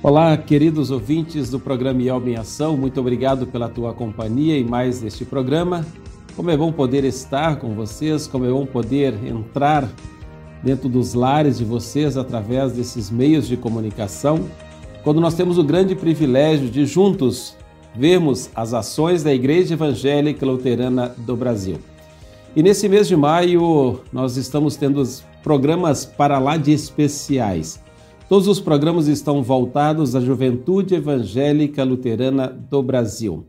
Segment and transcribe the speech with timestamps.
[0.00, 5.02] Olá, queridos ouvintes do programa IELB em Ação, muito obrigado pela tua companhia em mais
[5.02, 5.84] este programa.
[6.36, 9.90] Como é bom poder estar com vocês, como é bom poder entrar
[10.62, 14.48] dentro dos lares de vocês através desses meios de comunicação,
[15.02, 17.56] quando nós temos o grande privilégio de juntos
[17.92, 21.78] vermos as ações da Igreja Evangélica Luterana do Brasil.
[22.54, 25.02] E nesse mês de maio nós estamos tendo
[25.42, 27.87] programas para lá de especiais.
[28.28, 33.46] Todos os programas estão voltados à juventude evangélica luterana do Brasil.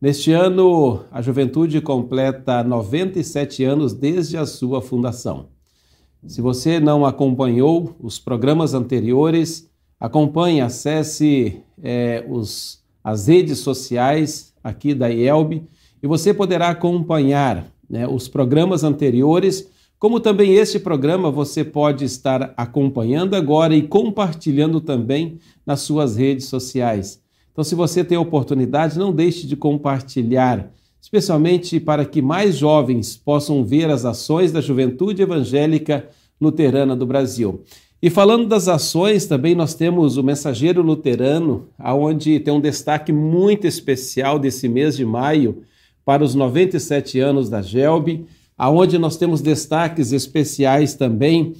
[0.00, 5.46] Neste ano, a juventude completa 97 anos desde a sua fundação.
[6.26, 9.70] Se você não acompanhou os programas anteriores,
[10.00, 15.62] acompanhe, acesse é, os, as redes sociais aqui da IELB
[16.02, 19.70] e você poderá acompanhar né, os programas anteriores
[20.02, 26.46] como também este programa você pode estar acompanhando agora e compartilhando também nas suas redes
[26.46, 27.22] sociais.
[27.52, 33.64] Então, se você tem oportunidade, não deixe de compartilhar, especialmente para que mais jovens possam
[33.64, 36.08] ver as ações da juventude evangélica
[36.40, 37.62] luterana do Brasil.
[38.02, 43.68] E falando das ações, também nós temos o Mensageiro Luterano, aonde tem um destaque muito
[43.68, 45.62] especial desse mês de maio
[46.04, 48.26] para os 97 anos da GELB
[48.62, 51.54] aonde nós temos destaques especiais também,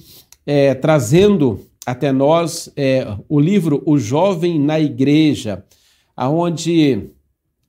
[0.45, 5.65] é, trazendo até nós é, o livro O Jovem na Igreja,
[6.15, 7.09] aonde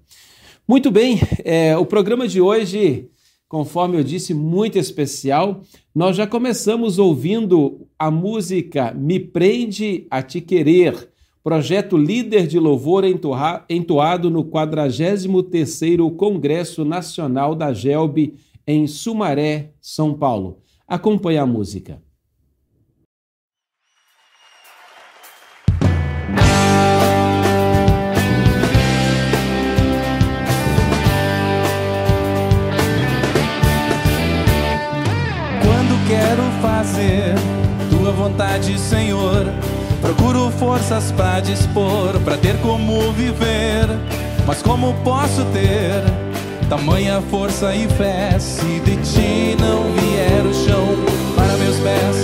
[0.67, 3.07] Muito bem, é, o programa de hoje,
[3.47, 5.61] conforme eu disse, muito especial.
[5.95, 13.05] Nós já começamos ouvindo a música Me Prende a Te Querer, projeto líder de louvor
[13.05, 18.33] entoado no 43º Congresso Nacional da GELB
[18.67, 20.57] em Sumaré, São Paulo.
[20.85, 22.05] Acompanhe a música.
[36.87, 37.35] Fazer
[37.89, 39.45] tua vontade, Senhor.
[40.01, 43.87] Procuro forças para dispor, para ter como viver.
[44.45, 46.03] Mas como posso ter
[46.69, 50.87] tamanha força e fé se de ti não vier o chão
[51.35, 52.16] para meus pés?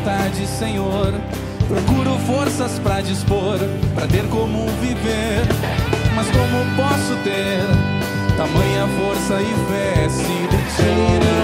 [0.00, 1.12] Vontade, Senhor.
[1.68, 3.58] Procuro forças para dispor,
[3.94, 5.42] para ter como viver.
[6.14, 7.60] Mas como posso ter
[8.36, 11.39] tamanha força e fé se de ti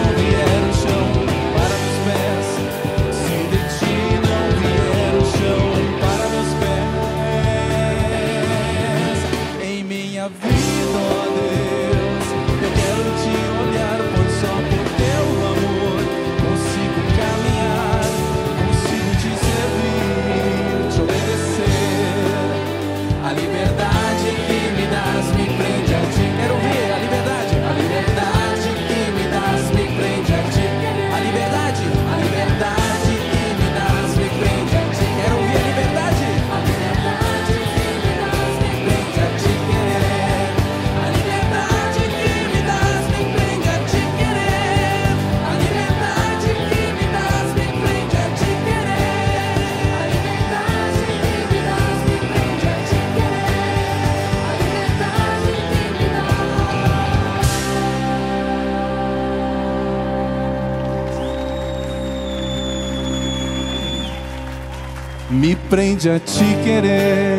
[65.39, 67.39] Me prende a te querer.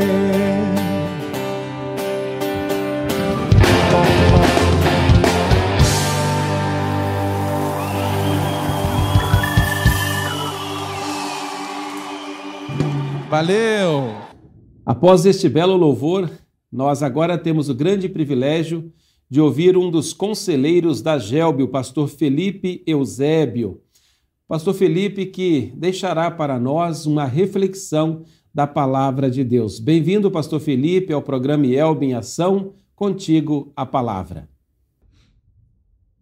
[13.27, 14.13] Valeu!
[14.85, 16.29] Após este belo louvor,
[16.71, 18.93] nós agora temos o grande privilégio
[19.27, 23.81] de ouvir um dos conselheiros da GELB, o pastor Felipe Eusébio.
[24.47, 28.23] Pastor Felipe, que deixará para nós uma reflexão
[28.55, 29.77] da palavra de Deus.
[29.77, 32.73] Bem-vindo, pastor Felipe, ao programa Elbe em Ação.
[32.95, 34.47] Contigo a palavra.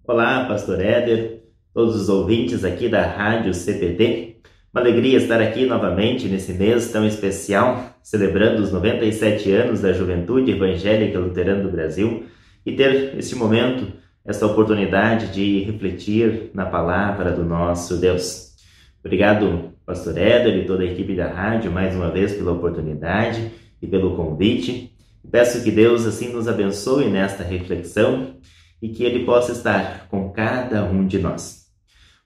[0.08, 4.38] Olá, pastor Éder, todos os ouvintes aqui da Rádio CPT.
[4.74, 10.50] Uma alegria estar aqui novamente nesse mês tão especial, celebrando os 97 anos da Juventude
[10.50, 12.24] Evangélica Luterana do Brasil
[12.66, 13.94] e ter este momento,
[14.26, 18.56] esta oportunidade de refletir na palavra do nosso Deus.
[19.04, 23.86] Obrigado, pastor Éder e toda a equipe da rádio, mais uma vez pela oportunidade e
[23.86, 24.92] pelo convite.
[25.32, 28.38] Peço que Deus assim nos abençoe nesta reflexão
[28.82, 31.66] e que Ele possa estar com cada um de nós.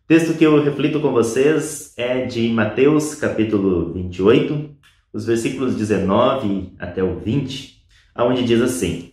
[0.06, 4.70] O texto que eu reflito com vocês é de Mateus, capítulo 28,
[5.12, 7.84] os versículos 19 até o 20,
[8.18, 9.09] onde diz assim: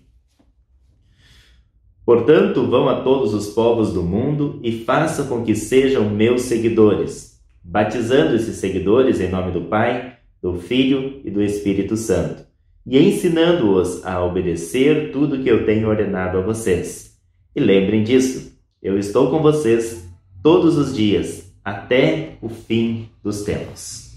[2.07, 7.41] Portanto, vão a todos os povos do mundo e faça com que sejam meus seguidores,
[7.65, 12.45] batizando esses seguidores em nome do Pai, do Filho e do Espírito Santo,
[12.87, 17.19] e ensinando-os a obedecer tudo que eu tenho ordenado a vocês.
[17.57, 20.09] E lembrem disso, eu estou com vocês
[20.41, 24.13] todos os dias, até o fim dos tempos.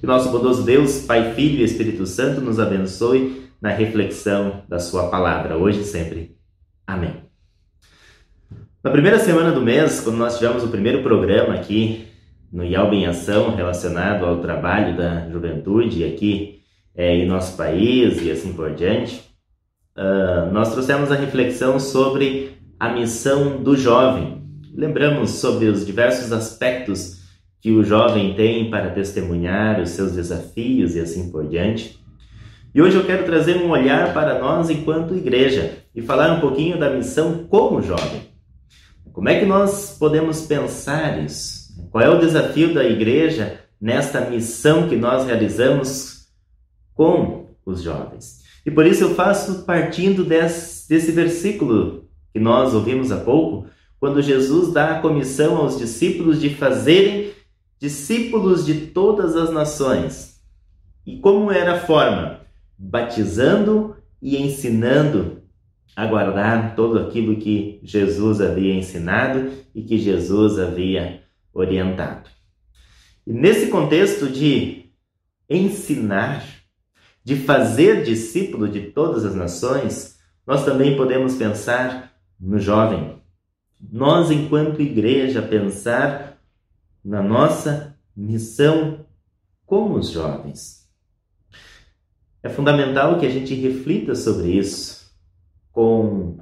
[0.00, 5.06] Que nosso bondoso Deus, Pai, Filho e Espírito Santo nos abençoe na reflexão da Sua
[5.06, 6.41] palavra, hoje e sempre.
[6.92, 7.14] Amém.
[8.84, 12.06] Na primeira semana do mês, quando nós tivemos o primeiro programa aqui
[12.52, 16.60] no IALB em Ação relacionado ao trabalho da juventude aqui
[16.94, 19.22] é, em nosso país e assim por diante,
[19.96, 24.42] uh, nós trouxemos a reflexão sobre a missão do jovem.
[24.74, 27.22] Lembramos sobre os diversos aspectos
[27.58, 32.01] que o jovem tem para testemunhar os seus desafios e assim por diante.
[32.74, 36.78] E hoje eu quero trazer um olhar para nós enquanto igreja e falar um pouquinho
[36.78, 38.22] da missão como jovem.
[39.12, 41.70] Como é que nós podemos pensar isso?
[41.90, 46.28] Qual é o desafio da igreja nesta missão que nós realizamos
[46.94, 48.40] com os jovens?
[48.64, 53.68] E por isso eu faço partindo desse, desse versículo que nós ouvimos há pouco,
[54.00, 57.32] quando Jesus dá a comissão aos discípulos de fazerem
[57.78, 60.40] discípulos de todas as nações.
[61.06, 62.41] E como era a forma?
[62.84, 65.42] Batizando e ensinando
[65.94, 72.28] a guardar todo aquilo que Jesus havia ensinado e que Jesus havia orientado.
[73.26, 74.86] E nesse contexto de
[75.48, 76.44] ensinar,
[77.22, 83.22] de fazer discípulo de todas as nações, nós também podemos pensar no jovem.
[83.80, 86.40] Nós, enquanto igreja, pensar
[87.04, 89.06] na nossa missão
[89.66, 90.81] como os jovens.
[92.42, 95.12] É fundamental que a gente reflita sobre isso
[95.70, 96.38] com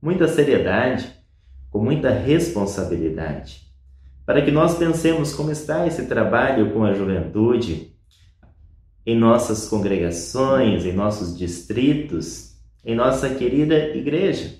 [0.00, 1.12] muita seriedade,
[1.70, 3.62] com muita responsabilidade,
[4.26, 7.92] para que nós pensemos como está esse trabalho com a juventude
[9.06, 14.58] em nossas congregações, em nossos distritos, em nossa querida igreja.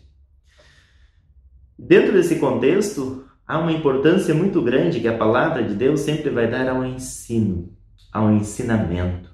[1.76, 6.48] Dentro desse contexto, há uma importância muito grande que a palavra de Deus sempre vai
[6.48, 7.76] dar ao ensino,
[8.12, 9.31] ao ensinamento.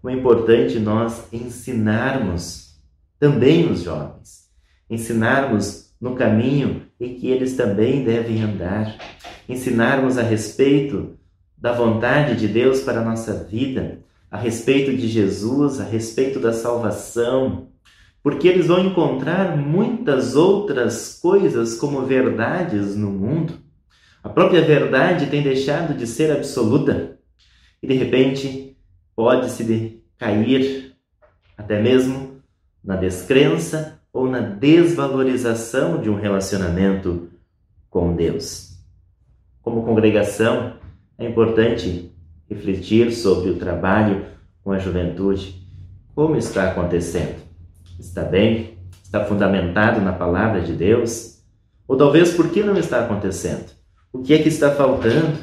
[0.00, 2.74] Como é importante nós ensinarmos
[3.18, 4.48] também os jovens,
[4.88, 8.96] ensinarmos no caminho em que eles também devem andar,
[9.46, 11.18] ensinarmos a respeito
[11.56, 13.98] da vontade de Deus para a nossa vida,
[14.30, 17.68] a respeito de Jesus, a respeito da salvação,
[18.22, 23.54] porque eles vão encontrar muitas outras coisas como verdades no mundo.
[24.22, 27.18] A própria verdade tem deixado de ser absoluta
[27.82, 28.69] e de repente
[29.20, 30.96] pode-se cair
[31.54, 32.40] até mesmo
[32.82, 37.28] na descrença ou na desvalorização de um relacionamento
[37.90, 38.78] com Deus.
[39.60, 40.72] Como congregação,
[41.18, 42.10] é importante
[42.48, 44.24] refletir sobre o trabalho
[44.64, 45.66] com a juventude,
[46.14, 47.42] como está acontecendo
[47.98, 48.78] Está bem?
[49.04, 51.42] Está fundamentado na palavra de Deus?
[51.86, 53.70] Ou talvez por que não está acontecendo?
[54.14, 55.38] O que é que está faltando?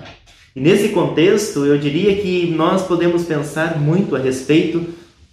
[0.58, 4.88] E nesse contexto, eu diria que nós podemos pensar muito a respeito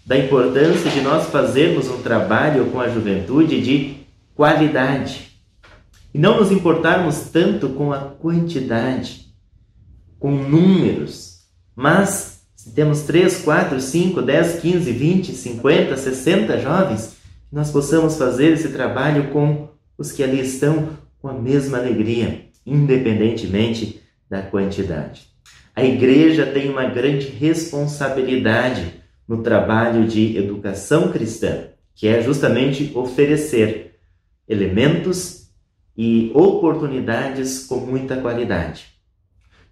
[0.05, 3.95] da importância de nós fazermos um trabalho com a juventude de
[4.35, 5.31] qualidade.
[6.13, 9.29] E não nos importarmos tanto com a quantidade,
[10.19, 11.39] com números,
[11.75, 17.17] mas se temos 3, 4, 5, 10, 15, 20, 50, 60 jovens,
[17.51, 24.04] nós possamos fazer esse trabalho com os que ali estão com a mesma alegria, independentemente
[24.35, 25.29] da quantidade.
[25.77, 28.95] A igreja tem uma grande responsabilidade
[29.29, 33.95] no trabalho de educação cristã, que é justamente oferecer
[34.49, 35.51] elementos
[35.97, 38.87] e oportunidades com muita qualidade.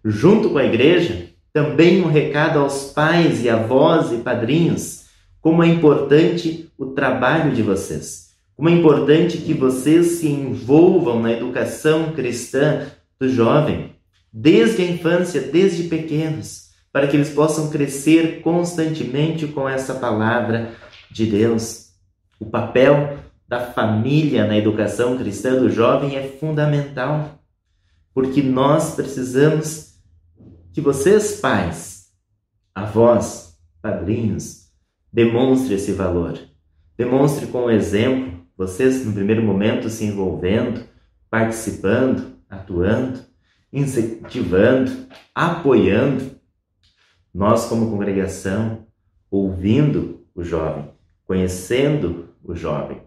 [0.05, 5.07] Junto com a igreja, também um recado aos pais e avós e padrinhos,
[5.41, 11.33] como é importante o trabalho de vocês, como é importante que vocês se envolvam na
[11.33, 12.87] educação cristã
[13.19, 13.93] do jovem,
[14.33, 20.73] desde a infância, desde pequenos, para que eles possam crescer constantemente com essa palavra
[21.11, 21.91] de Deus.
[22.41, 27.39] O papel da família na educação cristã do jovem é fundamental,
[28.15, 29.95] porque nós precisamos
[30.73, 32.07] que vocês, pais,
[32.75, 34.69] avós, padrinhos,
[35.13, 36.39] demonstre esse valor.
[36.97, 40.85] Demonstre com o exemplo, vocês no primeiro momento se envolvendo,
[41.29, 43.21] participando, atuando,
[43.73, 46.33] incentivando, apoiando.
[47.33, 48.87] Nós, como congregação,
[49.31, 50.91] ouvindo o jovem,
[51.25, 53.01] conhecendo o jovem.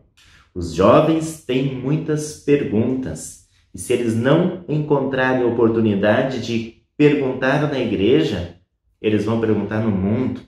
[0.53, 8.55] Os jovens têm muitas perguntas e se eles não encontrarem oportunidade de perguntar na igreja,
[9.01, 10.41] eles vão perguntar no mundo,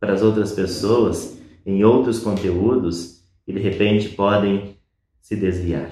[0.00, 4.76] para as outras pessoas, em outros conteúdos e de repente podem
[5.20, 5.90] se desviar.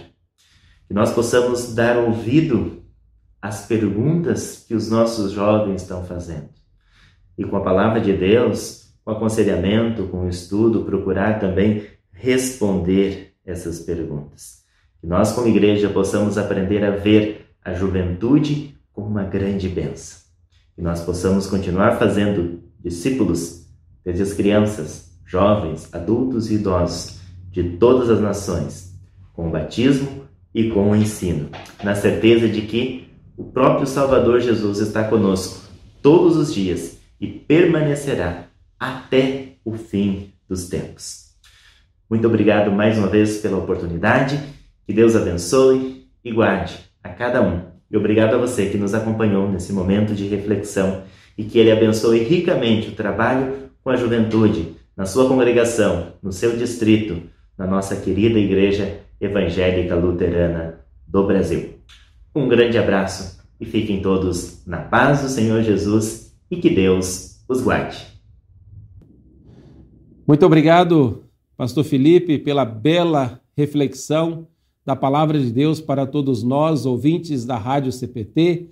[0.89, 2.80] Que nós possamos dar ouvido
[3.41, 6.51] às perguntas que os nossos jovens estão fazendo.
[7.39, 13.81] E com a palavra de Deus, com aconselhamento, com o estudo, procurar também responder essas
[13.81, 14.61] perguntas.
[15.01, 20.21] Que nós, como igreja, possamos aprender a ver a juventude como uma grande bênção.
[20.75, 23.67] Que nós possamos continuar fazendo discípulos
[24.05, 27.21] desde as crianças, jovens, adultos e idosos
[27.51, 28.95] de todas as nações,
[29.33, 31.49] com o batismo e com o ensino,
[31.83, 35.69] na certeza de que o próprio Salvador Jesus está conosco
[36.03, 38.45] todos os dias e permanecerá
[38.79, 41.31] até o fim dos tempos.
[42.09, 44.41] Muito obrigado mais uma vez pela oportunidade.
[44.87, 47.63] Que Deus abençoe e guarde a cada um.
[47.91, 51.03] E obrigado a você que nos acompanhou nesse momento de reflexão
[51.37, 56.57] e que Ele abençoe ricamente o trabalho com a juventude na sua congregação, no seu
[56.57, 57.23] distrito,
[57.57, 61.75] na nossa querida Igreja Evangélica Luterana do Brasil.
[62.35, 67.61] Um grande abraço e fiquem todos na paz do Senhor Jesus e que Deus os
[67.61, 68.07] guarde.
[70.27, 71.25] Muito obrigado,
[71.57, 74.47] Pastor Felipe, pela bela reflexão
[74.87, 78.71] da palavra de Deus para todos nós, ouvintes da Rádio CPT,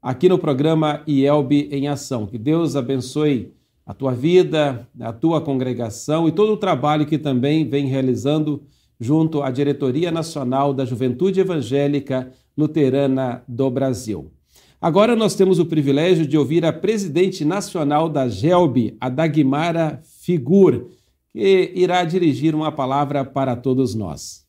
[0.00, 2.26] aqui no programa IELB em Ação.
[2.26, 3.52] Que Deus abençoe
[3.84, 8.62] a tua vida, a tua congregação e todo o trabalho que também vem realizando
[8.98, 14.32] junto à Diretoria Nacional da Juventude Evangélica Luterana do Brasil.
[14.80, 20.90] Agora nós temos o privilégio de ouvir a presidente nacional da GELB, a Dagmara Figur,
[21.32, 24.46] que irá dirigir uma palavra para todos nós.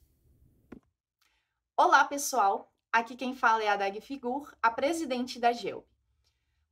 [1.75, 2.71] Olá, pessoal.
[2.91, 5.83] Aqui quem fala é a Dag Figur, a presidente da GELB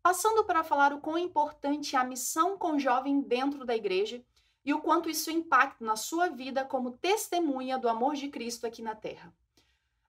[0.06, 4.22] passando para falar o quão importante é a missão com jovem dentro da igreja
[4.66, 8.82] e o quanto isso impacta na sua vida como testemunha do amor de Cristo aqui
[8.82, 9.32] na terra.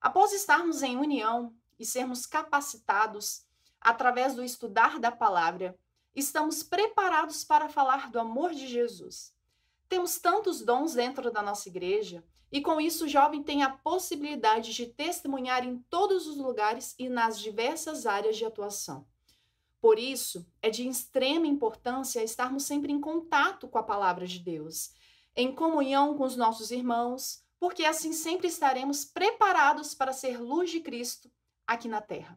[0.00, 3.44] Após estarmos em união e sermos capacitados
[3.80, 5.78] através do estudar da palavra,
[6.14, 9.34] estamos preparados para falar do amor de Jesus.
[9.88, 14.72] Temos tantos dons dentro da nossa igreja e com isso o jovem tem a possibilidade
[14.72, 19.06] de testemunhar em todos os lugares e nas diversas áreas de atuação.
[19.86, 24.92] Por isso, é de extrema importância estarmos sempre em contato com a palavra de Deus,
[25.36, 30.80] em comunhão com os nossos irmãos, porque assim sempre estaremos preparados para ser luz de
[30.80, 31.30] Cristo
[31.64, 32.36] aqui na terra.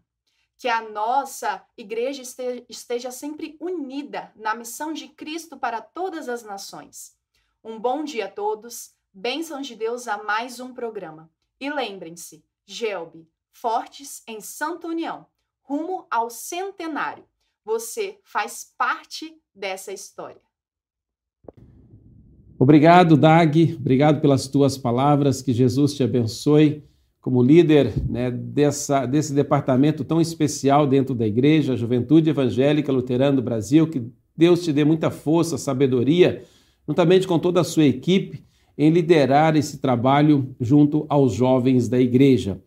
[0.59, 2.21] Que a nossa igreja
[2.69, 7.17] esteja sempre unida na missão de Cristo para todas as nações.
[7.63, 11.31] Um bom dia a todos, bênçãos de Deus a mais um programa.
[11.59, 15.25] E lembrem-se, Gelbe, fortes em Santa União,
[15.63, 17.27] rumo ao centenário.
[17.69, 20.41] Você faz parte dessa história.
[22.57, 23.75] Obrigado, Dag.
[23.79, 25.43] Obrigado pelas tuas palavras.
[25.43, 26.83] Que Jesus te abençoe
[27.21, 33.35] como líder né, dessa, desse departamento tão especial dentro da igreja, a Juventude Evangélica Luterana
[33.35, 33.87] do Brasil.
[33.87, 34.01] Que
[34.35, 36.41] Deus te dê muita força, sabedoria,
[36.87, 38.43] juntamente com toda a sua equipe,
[38.75, 42.59] em liderar esse trabalho junto aos jovens da igreja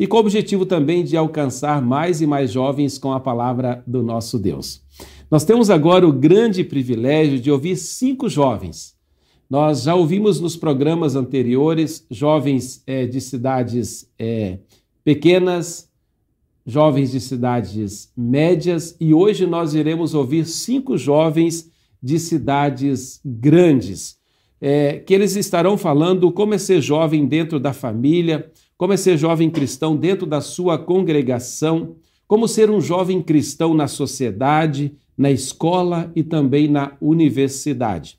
[0.00, 4.02] e com o objetivo também de alcançar mais e mais jovens com a palavra do
[4.02, 4.82] nosso Deus.
[5.30, 8.96] Nós temos agora o grande privilégio de ouvir cinco jovens.
[9.48, 14.60] Nós já ouvimos nos programas anteriores jovens é, de cidades é,
[15.04, 15.90] pequenas,
[16.64, 21.70] jovens de cidades médias e hoje nós iremos ouvir cinco jovens
[22.02, 24.16] de cidades grandes,
[24.62, 28.50] é, que eles estarão falando como é ser jovem dentro da família,
[28.80, 31.96] como é ser jovem cristão dentro da sua congregação,
[32.26, 38.18] como ser um jovem cristão na sociedade, na escola e também na universidade.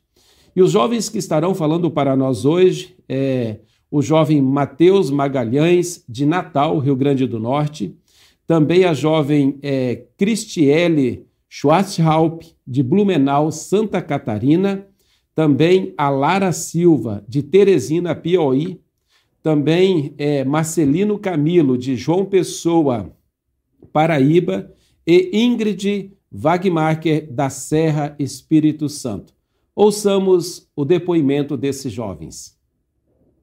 [0.55, 3.57] E os jovens que estarão falando para nós hoje é
[3.89, 7.95] o jovem Matheus Magalhães, de Natal, Rio Grande do Norte,
[8.45, 14.85] também a jovem é, Cristiele Schwarzhaupt, de Blumenau, Santa Catarina,
[15.33, 18.79] também a Lara Silva, de Teresina, Piauí,
[19.41, 23.11] também é, Marcelino Camilo, de João Pessoa,
[23.91, 24.71] Paraíba,
[25.05, 29.33] e Ingrid Wagmarker, da Serra Espírito Santo.
[29.75, 32.57] Ouçamos o depoimento desses jovens.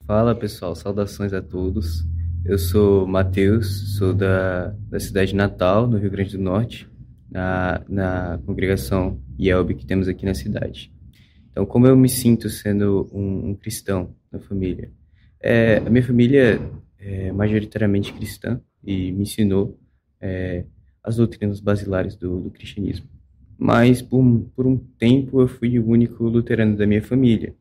[0.07, 2.05] Fala pessoal, saudações a todos.
[2.45, 6.89] Eu sou Matheus, sou da, da cidade de Natal, no Rio Grande do Norte,
[7.31, 10.93] na, na congregação IELB que temos aqui na cidade.
[11.51, 14.91] Então, como eu me sinto sendo um, um cristão na família?
[15.41, 16.61] É, a minha família
[16.99, 19.79] é majoritariamente cristã e me ensinou
[20.21, 20.65] é,
[21.03, 23.07] as doutrinas basilares do, do cristianismo.
[23.57, 24.23] Mas, por,
[24.55, 27.55] por um tempo, eu fui o único luterano da minha família.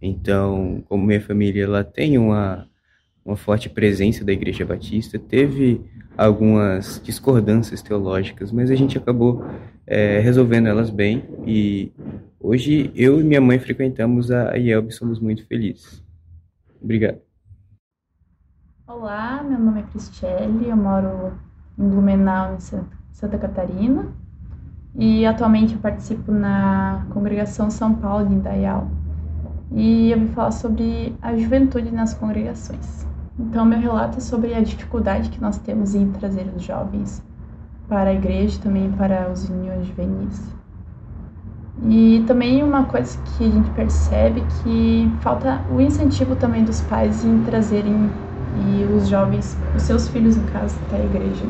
[0.00, 2.68] Então, como minha família ela tem uma,
[3.24, 5.80] uma forte presença da Igreja Batista, teve
[6.16, 9.44] algumas discordâncias teológicas, mas a gente acabou
[9.86, 11.92] é, resolvendo elas bem e
[12.38, 16.02] hoje eu e minha mãe frequentamos a IELB e somos muito felizes.
[16.82, 17.20] Obrigado.
[18.86, 21.32] Olá, meu nome é Cristiane, eu moro
[21.78, 22.60] em Blumenau, em
[23.12, 24.08] Santa Catarina,
[24.94, 28.88] e atualmente eu participo na congregação São Paulo de Indaial
[29.72, 33.06] e eu vou falar sobre a juventude nas congregações.
[33.38, 37.22] Então, meu relato é sobre a dificuldade que nós temos em trazer os jovens
[37.88, 40.59] para a igreja também para os uniões juvenis.
[41.88, 47.24] E também uma coisa que a gente percebe que falta o incentivo também dos pais
[47.24, 48.10] em trazerem
[48.56, 51.44] e os jovens, os seus filhos no caso, até a igreja.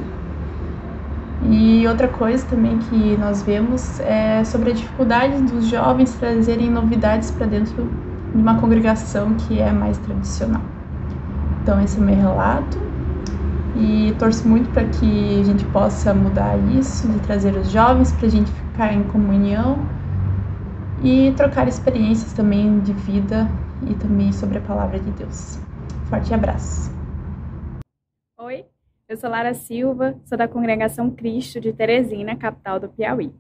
[1.49, 7.31] E outra coisa também que nós vemos é sobre a dificuldade dos jovens trazerem novidades
[7.31, 7.89] para dentro
[8.33, 10.63] de uma congregação que é mais tradicional.
[11.63, 12.79] Então, esse é o meu relato
[13.75, 18.27] e torço muito para que a gente possa mudar isso, de trazer os jovens para
[18.27, 19.79] a gente ficar em comunhão
[21.03, 23.49] e trocar experiências também de vida
[23.89, 25.59] e também sobre a palavra de Deus.
[26.09, 26.91] Forte abraço.
[28.39, 28.67] Oi,
[29.09, 33.33] eu sou Lara Silva, sou da Congregação Cristo de Teresina, capital do Piauí.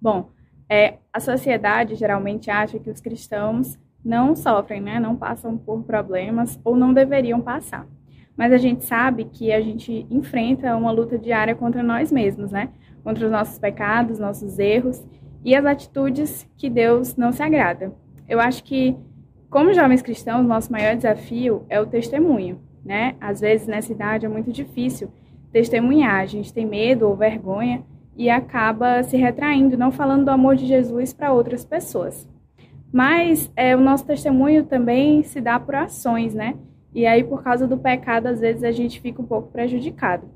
[0.00, 0.30] Bom,
[0.68, 5.00] é, a sociedade geralmente acha que os cristãos não sofrem, né?
[5.00, 7.86] Não passam por problemas ou não deveriam passar.
[8.36, 12.70] Mas a gente sabe que a gente enfrenta uma luta diária contra nós mesmos, né?
[13.04, 15.04] Contra os nossos pecados, nossos erros
[15.44, 17.92] e as atitudes que Deus não se agrada.
[18.28, 18.96] Eu acho que,
[19.50, 23.16] como jovens cristãos, nosso maior desafio é o testemunho, né?
[23.20, 25.10] Às vezes nessa idade é muito difícil
[25.52, 27.84] testemunhar, a gente tem medo ou vergonha
[28.16, 32.28] e acaba se retraindo, não falando do amor de Jesus para outras pessoas.
[32.92, 36.54] Mas é, o nosso testemunho também se dá por ações, né?
[36.94, 40.28] E aí, por causa do pecado, às vezes a gente fica um pouco prejudicado.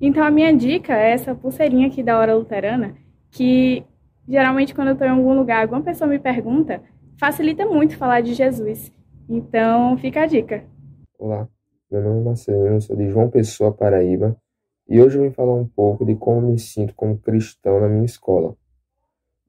[0.00, 2.94] Então, a minha dica é essa pulseirinha aqui da Hora Luterana,
[3.30, 3.84] que
[4.28, 6.82] geralmente, quando eu estou em algum lugar, alguma pessoa me pergunta,
[7.18, 8.92] facilita muito falar de Jesus.
[9.28, 10.64] Então, fica a dica.
[11.18, 11.48] Olá,
[11.90, 14.36] meu nome é Marcelino, sou de João Pessoa, Paraíba,
[14.88, 18.04] e hoje eu vim falar um pouco de como me sinto como cristão na minha
[18.04, 18.54] escola.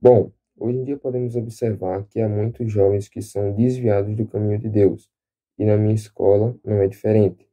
[0.02, 4.60] Bom, Hoje em dia podemos observar que há muitos jovens que são desviados do caminho
[4.60, 5.10] de Deus,
[5.58, 7.48] e na minha escola não é diferente.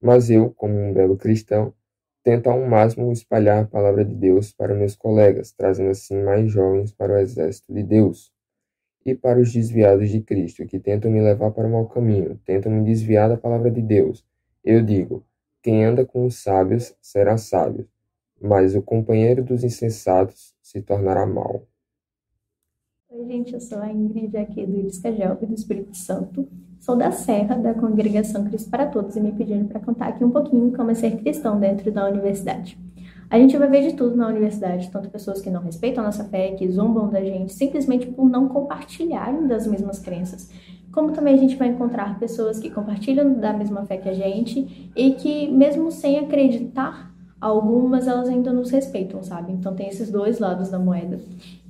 [0.00, 1.74] Mas eu, como um belo cristão,
[2.22, 6.92] tento ao máximo espalhar a palavra de Deus para meus colegas, trazendo assim mais jovens
[6.92, 8.32] para o exército de Deus.
[9.04, 12.70] E para os desviados de Cristo, que tentam me levar para o mau caminho, tentam
[12.70, 14.24] me desviar da palavra de Deus,
[14.64, 15.24] eu digo:
[15.60, 17.88] quem anda com os sábios será sábio,
[18.40, 21.66] mas o companheiro dos insensatos se tornará mau.
[23.08, 26.48] Oi, gente, eu sou a Ingrid aqui do Discagelp do Espírito Santo.
[26.82, 30.32] Sou da Serra, da Congregação Cristo para Todos, e me pediram para contar aqui um
[30.32, 32.76] pouquinho como é ser cristão dentro da universidade.
[33.30, 36.24] A gente vai ver de tudo na universidade, tanto pessoas que não respeitam a nossa
[36.24, 40.50] fé, que zombam da gente simplesmente por não compartilharem das mesmas crenças,
[40.90, 44.90] como também a gente vai encontrar pessoas que compartilham da mesma fé que a gente
[44.96, 49.52] e que, mesmo sem acreditar, algumas elas ainda nos respeitam, sabe?
[49.52, 51.20] Então tem esses dois lados da moeda.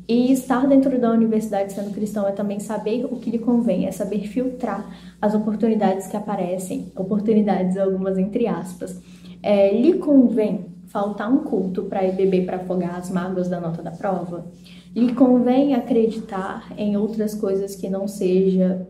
[0.08, 3.92] E estar dentro da universidade sendo cristão é também saber o que lhe convém, é
[3.92, 4.84] saber filtrar
[5.20, 9.00] as oportunidades que aparecem, oportunidades algumas entre aspas.
[9.42, 13.82] É, lhe convém faltar um culto para ir beber para afogar as mágoas da nota
[13.82, 14.46] da prova?
[14.94, 18.86] Lhe convém acreditar em outras coisas que não seja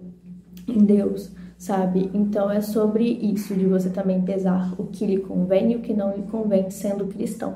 [0.66, 2.10] em Deus, sabe?
[2.12, 5.94] Então é sobre isso, de você também pesar o que lhe convém e o que
[5.94, 7.54] não lhe convém sendo cristão.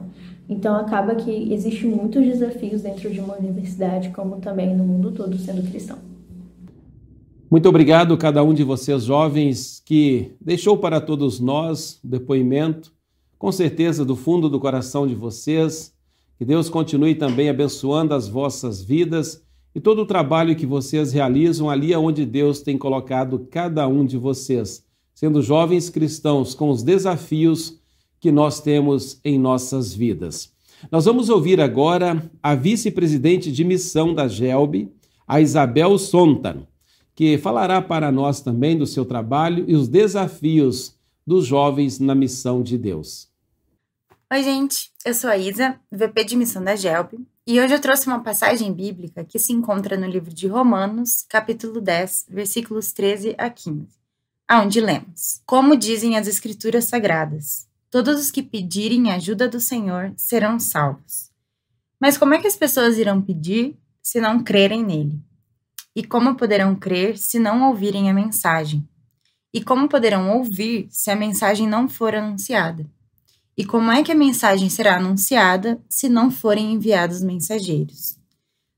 [0.48, 5.36] Então acaba que existe muitos desafios dentro de uma universidade, como também no mundo todo
[5.38, 5.98] sendo cristão.
[7.50, 12.92] Muito obrigado cada um de vocês jovens que deixou para todos nós o depoimento,
[13.38, 15.94] com certeza do fundo do coração de vocês.
[16.38, 19.42] Que Deus continue também abençoando as vossas vidas
[19.74, 24.16] e todo o trabalho que vocês realizam ali onde Deus tem colocado cada um de
[24.18, 27.78] vocês, sendo jovens cristãos com os desafios
[28.26, 30.52] que nós temos em nossas vidas.
[30.90, 34.92] Nós vamos ouvir agora a vice-presidente de missão da GELB,
[35.26, 36.66] a Isabel Sontan
[37.16, 40.94] que falará para nós também do seu trabalho e os desafios
[41.26, 43.28] dos jovens na missão de Deus.
[44.30, 47.14] Oi, gente, eu sou a Isa, VP de missão da GELP,
[47.46, 51.80] e hoje eu trouxe uma passagem bíblica que se encontra no livro de Romanos, capítulo
[51.80, 53.86] 10, versículos 13 a 15,
[54.46, 60.58] aonde lemos: Como dizem as Escrituras Sagradas, todos os que pedirem ajuda do Senhor serão
[60.58, 61.30] salvos.
[62.00, 65.20] Mas como é que as pessoas irão pedir se não crerem nele?
[65.94, 68.86] E como poderão crer se não ouvirem a mensagem?
[69.52, 72.86] E como poderão ouvir se a mensagem não for anunciada?
[73.56, 78.18] E como é que a mensagem será anunciada se não forem enviados mensageiros?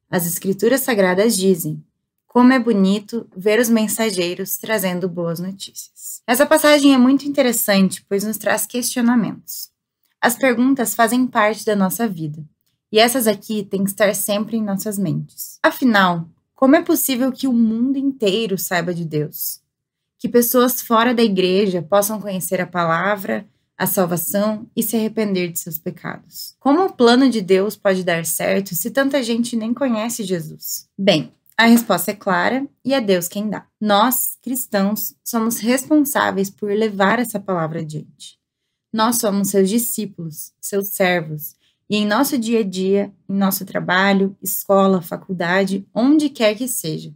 [0.08, 1.82] As Escrituras Sagradas dizem:
[2.28, 6.22] como é bonito ver os mensageiros trazendo boas notícias.
[6.26, 9.70] Essa passagem é muito interessante, pois nos traz questionamentos.
[10.20, 12.44] As perguntas fazem parte da nossa vida,
[12.92, 15.58] e essas aqui têm que estar sempre em nossas mentes.
[15.62, 19.60] Afinal, como é possível que o mundo inteiro saiba de Deus?
[20.18, 25.58] Que pessoas fora da igreja possam conhecer a palavra, a salvação e se arrepender de
[25.60, 26.56] seus pecados?
[26.58, 30.88] Como o plano de Deus pode dar certo se tanta gente nem conhece Jesus?
[30.98, 33.66] Bem, a resposta é clara e é Deus quem dá.
[33.80, 38.38] Nós, cristãos, somos responsáveis por levar essa palavra adiante.
[38.92, 41.56] Nós somos seus discípulos, seus servos,
[41.90, 47.12] e em nosso dia a dia, em nosso trabalho, escola, faculdade, onde quer que seja,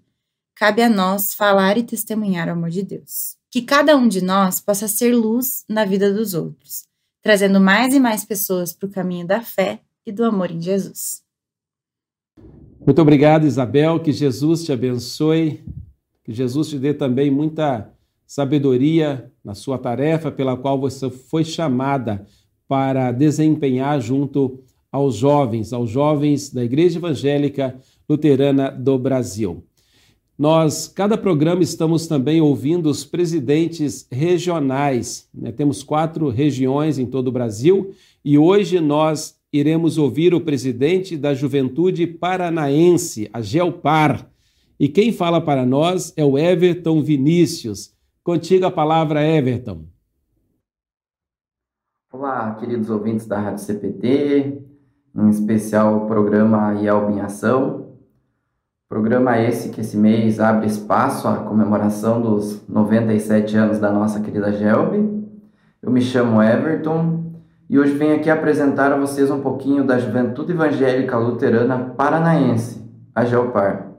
[0.56, 3.36] cabe a nós falar e testemunhar o amor de Deus.
[3.48, 6.82] Que cada um de nós possa ser luz na vida dos outros,
[7.22, 11.21] trazendo mais e mais pessoas para o caminho da fé e do amor em Jesus.
[12.84, 14.00] Muito obrigado, Isabel.
[14.00, 15.60] Que Jesus te abençoe.
[16.24, 17.92] Que Jesus te dê também muita
[18.26, 22.26] sabedoria na sua tarefa pela qual você foi chamada
[22.66, 27.76] para desempenhar junto aos jovens, aos jovens da Igreja Evangélica
[28.08, 29.62] Luterana do Brasil.
[30.36, 35.28] Nós, cada programa, estamos também ouvindo os presidentes regionais.
[35.32, 35.52] Né?
[35.52, 41.34] Temos quatro regiões em todo o Brasil e hoje nós iremos ouvir o presidente da
[41.34, 44.26] Juventude Paranaense, a GELPAR.
[44.80, 47.94] E quem fala para nós é o Everton Vinícius.
[48.24, 49.84] Contigo a palavra, Everton.
[52.10, 54.62] Olá, queridos ouvintes da Rádio CPT,
[55.14, 57.92] em especial o programa IELB em Ação.
[58.88, 64.52] Programa esse que esse mês abre espaço à comemoração dos 97 anos da nossa querida
[64.52, 64.94] Gelb.
[65.82, 67.21] Eu me chamo Everton
[67.72, 73.24] e hoje venho aqui apresentar a vocês um pouquinho da Juventude Evangélica Luterana Paranaense, a
[73.24, 73.92] GELPAR.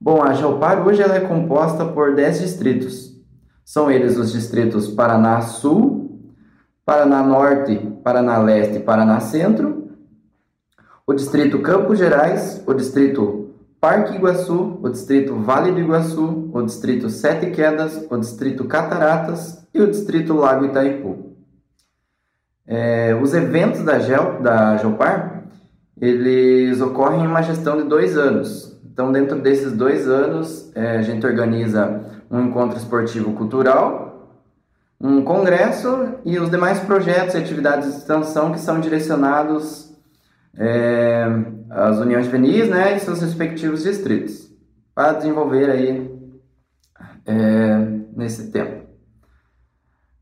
[0.00, 3.22] Bom, a GELPAR hoje ela é composta por 10 distritos.
[3.64, 6.28] São eles os distritos Paraná Sul,
[6.84, 9.92] Paraná Norte, Paraná Leste e Paraná Centro,
[11.06, 17.08] o distrito Campos Gerais, o distrito Parque Iguaçu, o distrito Vale do Iguaçu, o distrito
[17.10, 21.25] Sete Quedas, o distrito Cataratas e o distrito Lago Itaipu.
[22.66, 25.44] É, os eventos da, Gel, da Geopar,
[26.00, 28.76] eles ocorrem em uma gestão de dois anos.
[28.84, 32.00] Então, dentro desses dois anos, é, a gente organiza
[32.30, 34.06] um encontro esportivo cultural,
[35.00, 39.94] um congresso e os demais projetos e atividades de extensão que são direcionados
[40.56, 41.26] é,
[41.68, 44.50] às uniões juvenis né, e seus respectivos distritos,
[44.94, 46.10] para desenvolver aí
[47.26, 47.76] é,
[48.16, 48.85] nesse tempo.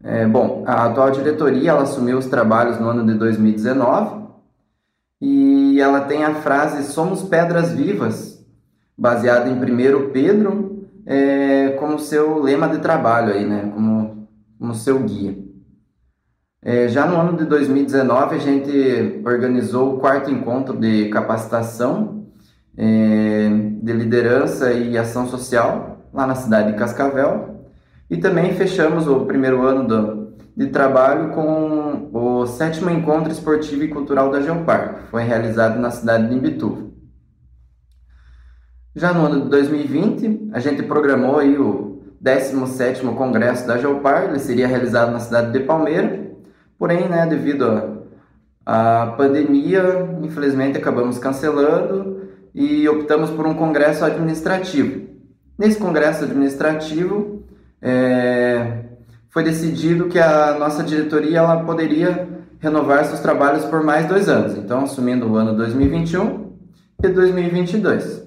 [0.05, 4.23] É, bom, a atual diretoria ela assumiu os trabalhos no ano de 2019
[5.19, 8.45] e ela tem a frase Somos Pedras Vivas,
[8.97, 14.99] baseada em 1 Pedro, é, como seu lema de trabalho aí, né, como como seu
[15.01, 15.37] guia.
[16.63, 22.27] É, já no ano de 2019, a gente organizou o quarto encontro de capacitação
[22.77, 23.49] é,
[23.83, 27.54] de liderança e ação social lá na cidade de Cascavel.
[28.15, 33.89] E também fechamos o primeiro ano do, de trabalho com o sétimo Encontro Esportivo e
[33.89, 36.93] Cultural da Geopar, que foi realizado na cidade de Imbituva.
[38.95, 44.39] Já no ano de 2020, a gente programou aí o 17º Congresso da Geopar, ele
[44.39, 46.37] seria realizado na cidade de Palmeira,
[46.79, 48.05] porém, né, devido
[48.65, 55.03] à pandemia, infelizmente acabamos cancelando e optamos por um congresso administrativo.
[55.59, 57.44] Nesse congresso administrativo,
[57.85, 58.85] é,
[59.29, 62.27] foi decidido que a nossa diretoria ela poderia
[62.59, 66.53] renovar seus trabalhos por mais dois anos, então assumindo o ano 2021
[67.05, 68.25] e 2022.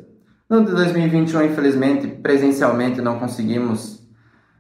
[0.47, 4.07] No de 2021, infelizmente, presencialmente não conseguimos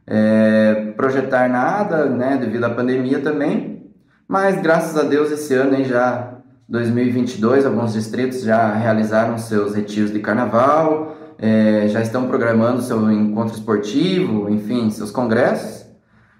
[0.07, 3.91] é, projetar nada, né, devido à pandemia também,
[4.27, 10.11] mas graças a Deus esse ano aí já 2022, alguns distritos já realizaram seus retiros
[10.11, 15.85] de carnaval, é, já estão programando seu encontro esportivo, enfim, seus congressos.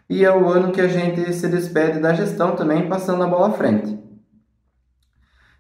[0.10, 3.50] E é o ano que a gente se despede da gestão também, passando a bola
[3.50, 3.98] à frente.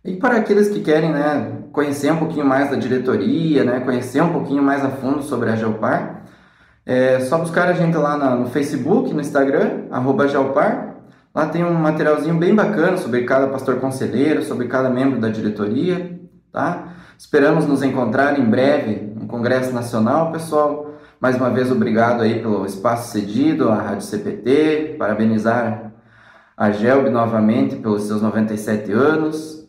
[0.03, 4.31] E para aqueles que querem né, conhecer um pouquinho mais da diretoria, né, conhecer um
[4.31, 6.23] pouquinho mais a fundo sobre a Geopar,
[6.85, 9.83] é só buscar a gente lá no Facebook, no Instagram,
[10.29, 10.95] Geopar.
[11.35, 16.17] Lá tem um materialzinho bem bacana sobre cada pastor conselheiro, sobre cada membro da diretoria,
[16.51, 16.86] tá?
[17.17, 20.93] Esperamos nos encontrar em breve no Congresso Nacional, pessoal.
[21.19, 25.93] Mais uma vez, obrigado aí pelo espaço cedido à Rádio CPT, parabenizar
[26.55, 29.67] a Gelb novamente pelos seus 97 anos.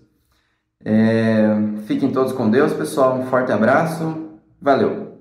[0.85, 1.49] É,
[1.87, 3.19] fiquem todos com Deus, pessoal.
[3.19, 4.29] Um forte abraço.
[4.61, 5.17] Valeu.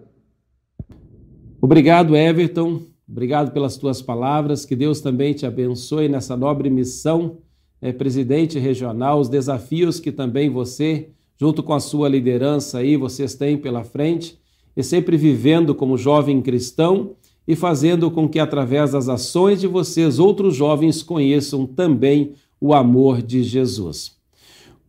[1.61, 2.81] Obrigado, Everton.
[3.09, 4.65] Obrigado pelas tuas palavras.
[4.65, 7.37] Que Deus também te abençoe nessa nobre missão,
[7.81, 13.35] é, presidente regional, os desafios que também você, junto com a sua liderança aí, vocês
[13.35, 14.37] têm pela frente
[14.75, 17.15] e sempre vivendo como jovem cristão
[17.47, 23.21] e fazendo com que, através das ações de vocês, outros jovens conheçam também o amor
[23.21, 24.17] de Jesus.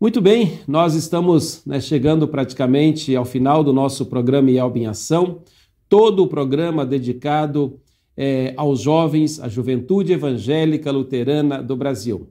[0.00, 5.42] Muito bem, nós estamos né, chegando praticamente ao final do nosso programa IELB em Ação,
[5.88, 7.80] todo o programa dedicado
[8.16, 12.28] é, aos jovens, à juventude evangélica luterana do Brasil.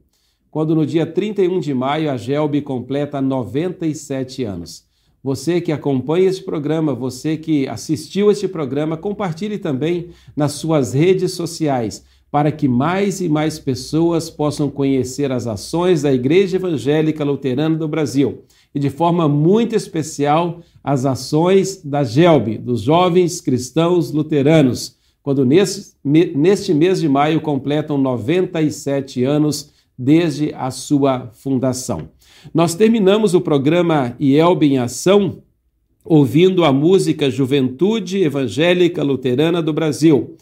[0.57, 4.85] Quando no dia 31 de maio a GELB completa 97 anos.
[5.23, 11.33] Você que acompanha este programa, você que assistiu este programa, compartilhe também nas suas redes
[11.33, 17.77] sociais para que mais e mais pessoas possam conhecer as ações da Igreja Evangélica Luterana
[17.77, 18.41] do Brasil
[18.73, 26.73] e, de forma muito especial, as ações da GELB, dos Jovens Cristãos Luteranos, quando neste
[26.73, 32.09] mês de maio completam 97 anos desde a sua fundação.
[32.53, 35.41] Nós terminamos o programa IELB em Ação
[36.07, 40.37] ouvindo a música Juventude Evangélica Luterana do Brasil.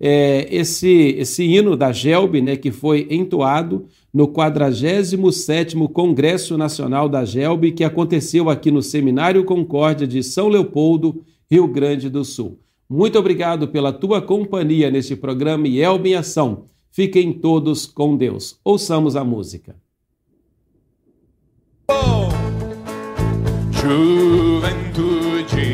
[0.00, 7.24] É, esse, esse hino da GELB, né, que foi entoado no 47º Congresso Nacional da
[7.24, 12.58] GELB, que aconteceu aqui no Seminário Concórdia de São Leopoldo, Rio Grande do Sul.
[12.90, 16.64] Muito obrigado pela tua companhia neste programa IELB em Ação.
[16.94, 18.60] Fiquem todos com Deus.
[18.62, 19.74] Ouçamos a música.
[21.90, 22.28] Oh,
[23.72, 25.73] juventude